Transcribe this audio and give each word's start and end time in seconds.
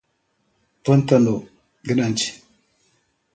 Pantano 0.83 1.35
Grande 1.85 2.33